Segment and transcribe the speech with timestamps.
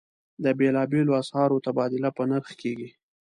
[0.43, 2.89] د بېلابېلو اسعارو تبادله په نرخ کېږي.